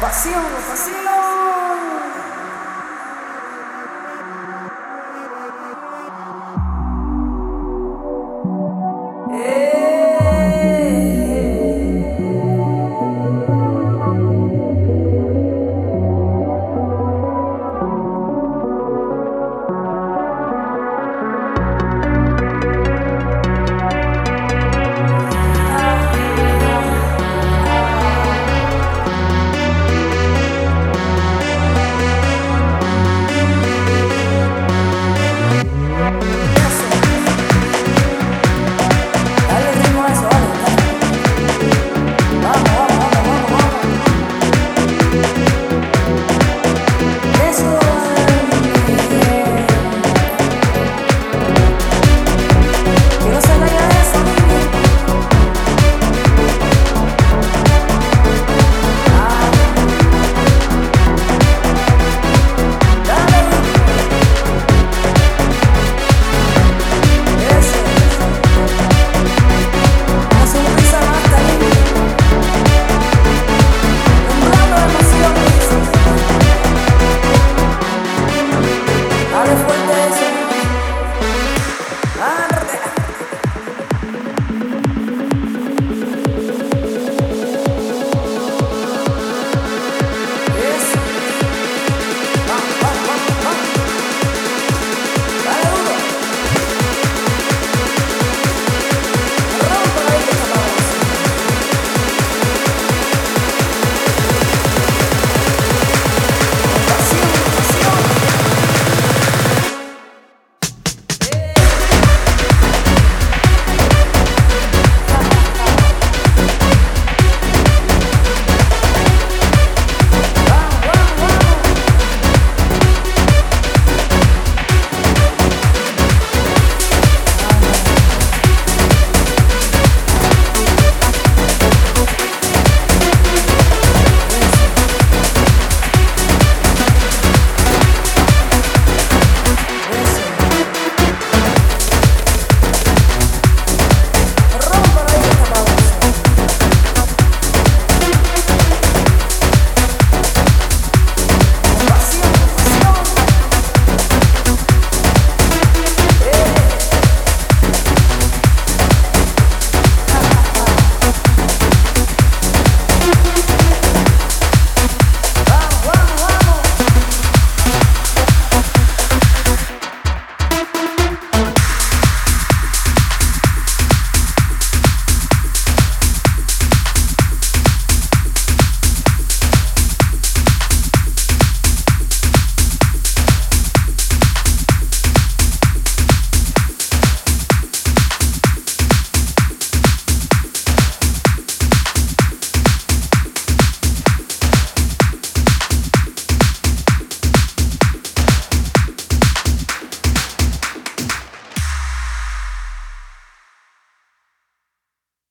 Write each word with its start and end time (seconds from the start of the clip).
Pasión, 0.00 0.44
pasión. 0.68 1.57